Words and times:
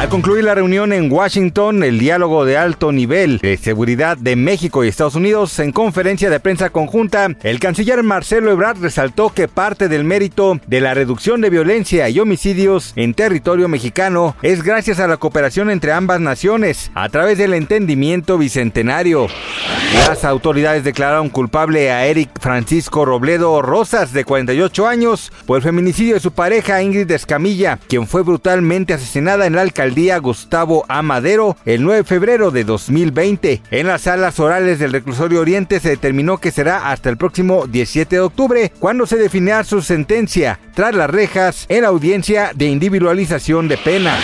Al 0.00 0.08
concluir 0.08 0.44
la 0.44 0.54
reunión 0.54 0.94
en 0.94 1.12
Washington, 1.12 1.84
el 1.84 1.98
diálogo 1.98 2.46
de 2.46 2.56
alto 2.56 2.90
nivel 2.90 3.36
de 3.36 3.58
seguridad 3.58 4.16
de 4.16 4.34
México 4.34 4.82
y 4.82 4.88
Estados 4.88 5.14
Unidos 5.14 5.58
en 5.58 5.72
conferencia 5.72 6.30
de 6.30 6.40
prensa 6.40 6.70
conjunta, 6.70 7.28
el 7.42 7.60
canciller 7.60 8.02
Marcelo 8.02 8.50
Ebrard 8.50 8.80
resaltó 8.80 9.28
que 9.28 9.46
parte 9.46 9.88
del 9.88 10.04
mérito 10.04 10.58
de 10.66 10.80
la 10.80 10.94
reducción 10.94 11.42
de 11.42 11.50
violencia 11.50 12.08
y 12.08 12.18
homicidios 12.18 12.94
en 12.96 13.12
territorio 13.12 13.68
mexicano 13.68 14.36
es 14.40 14.62
gracias 14.62 15.00
a 15.00 15.06
la 15.06 15.18
cooperación 15.18 15.68
entre 15.68 15.92
ambas 15.92 16.18
naciones 16.18 16.90
a 16.94 17.10
través 17.10 17.36
del 17.36 17.52
entendimiento 17.52 18.38
bicentenario. 18.38 19.26
Las 19.94 20.24
autoridades 20.24 20.84
declararon 20.84 21.28
culpable 21.28 21.90
a 21.90 22.06
Eric 22.06 22.30
Francisco 22.40 23.04
Robledo 23.04 23.60
Rosas, 23.60 24.12
de 24.12 24.24
48 24.24 24.86
años, 24.86 25.32
por 25.46 25.58
el 25.58 25.62
feminicidio 25.62 26.14
de 26.14 26.20
su 26.20 26.32
pareja 26.32 26.82
Ingrid 26.82 27.10
Escamilla, 27.10 27.78
quien 27.88 28.06
fue 28.06 28.22
brutalmente 28.22 28.94
asesinada 28.94 29.46
en 29.46 29.54
la 29.54 29.62
alcaldía 29.62 29.90
día 29.90 30.18
Gustavo 30.18 30.84
Amadero 30.88 31.56
el 31.64 31.82
9 31.82 31.98
de 31.98 32.04
febrero 32.04 32.50
de 32.50 32.64
2020. 32.64 33.62
En 33.70 33.86
las 33.86 34.02
salas 34.02 34.38
orales 34.40 34.78
del 34.78 34.92
reclusorio 34.92 35.40
Oriente 35.40 35.80
se 35.80 35.90
determinó 35.90 36.38
que 36.38 36.50
será 36.50 36.90
hasta 36.90 37.10
el 37.10 37.16
próximo 37.16 37.66
17 37.66 38.16
de 38.16 38.20
octubre 38.20 38.72
cuando 38.78 39.06
se 39.06 39.16
definirá 39.16 39.64
su 39.64 39.82
sentencia 39.82 40.58
tras 40.74 40.94
las 40.94 41.10
rejas 41.10 41.66
en 41.68 41.82
la 41.82 41.88
audiencia 41.88 42.52
de 42.54 42.66
individualización 42.66 43.68
de 43.68 43.76
pena. 43.78 44.16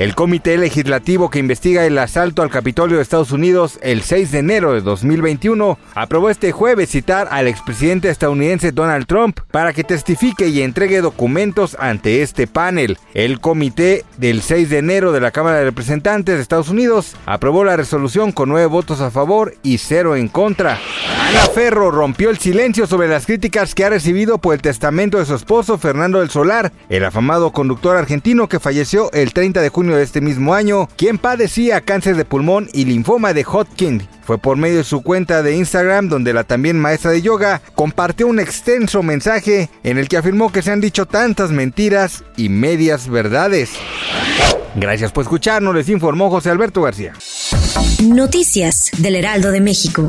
El 0.00 0.14
comité 0.14 0.56
legislativo 0.56 1.28
que 1.28 1.40
investiga 1.40 1.84
el 1.84 1.98
asalto 1.98 2.40
al 2.40 2.48
Capitolio 2.48 2.96
de 2.96 3.02
Estados 3.02 3.32
Unidos 3.32 3.78
el 3.82 4.00
6 4.00 4.32
de 4.32 4.38
enero 4.38 4.72
de 4.72 4.80
2021 4.80 5.78
aprobó 5.94 6.30
este 6.30 6.52
jueves 6.52 6.88
citar 6.88 7.28
al 7.30 7.46
expresidente 7.46 8.08
estadounidense 8.08 8.72
Donald 8.72 9.04
Trump 9.06 9.40
para 9.50 9.74
que 9.74 9.84
testifique 9.84 10.48
y 10.48 10.62
entregue 10.62 11.02
documentos 11.02 11.76
ante 11.78 12.22
este 12.22 12.46
panel. 12.46 12.96
El 13.12 13.40
comité 13.40 14.06
del 14.16 14.40
6 14.40 14.70
de 14.70 14.78
enero 14.78 15.12
de 15.12 15.20
la 15.20 15.32
Cámara 15.32 15.58
de 15.58 15.64
Representantes 15.64 16.34
de 16.34 16.40
Estados 16.40 16.70
Unidos 16.70 17.14
aprobó 17.26 17.62
la 17.62 17.76
resolución 17.76 18.32
con 18.32 18.48
nueve 18.48 18.68
votos 18.68 19.02
a 19.02 19.10
favor 19.10 19.52
y 19.62 19.76
cero 19.76 20.16
en 20.16 20.28
contra. 20.28 20.78
Ana 21.28 21.46
Ferro 21.54 21.90
rompió 21.90 22.30
el 22.30 22.38
silencio 22.38 22.86
sobre 22.86 23.06
las 23.06 23.26
críticas 23.26 23.74
que 23.74 23.84
ha 23.84 23.90
recibido 23.90 24.38
por 24.38 24.54
el 24.54 24.62
testamento 24.62 25.18
de 25.18 25.26
su 25.26 25.34
esposo 25.34 25.76
Fernando 25.76 26.20
del 26.20 26.30
Solar, 26.30 26.72
el 26.88 27.04
afamado 27.04 27.52
conductor 27.52 27.98
argentino 27.98 28.48
que 28.48 28.58
falleció 28.58 29.12
el 29.12 29.34
30 29.34 29.60
de 29.60 29.70
de 29.96 30.04
este 30.04 30.20
mismo 30.20 30.54
año, 30.54 30.88
quien 30.96 31.18
padecía 31.18 31.80
cáncer 31.80 32.16
de 32.16 32.24
pulmón 32.24 32.68
y 32.72 32.84
linfoma 32.84 33.32
de 33.32 33.44
Hodgkin. 33.44 34.06
Fue 34.22 34.38
por 34.38 34.56
medio 34.56 34.78
de 34.78 34.84
su 34.84 35.02
cuenta 35.02 35.42
de 35.42 35.56
Instagram 35.56 36.08
donde 36.08 36.32
la 36.32 36.44
también 36.44 36.78
maestra 36.78 37.10
de 37.10 37.22
yoga 37.22 37.60
compartió 37.74 38.26
un 38.26 38.38
extenso 38.38 39.02
mensaje 39.02 39.70
en 39.82 39.98
el 39.98 40.08
que 40.08 40.16
afirmó 40.16 40.52
que 40.52 40.62
se 40.62 40.70
han 40.70 40.80
dicho 40.80 41.06
tantas 41.06 41.50
mentiras 41.50 42.24
y 42.36 42.48
medias 42.48 43.08
verdades. 43.08 43.70
Gracias 44.76 45.10
por 45.10 45.22
escucharnos, 45.22 45.74
les 45.74 45.88
informó 45.88 46.30
José 46.30 46.50
Alberto 46.50 46.82
García. 46.82 47.12
Noticias 48.04 48.90
del 48.98 49.16
Heraldo 49.16 49.50
de 49.50 49.60
México. 49.60 50.08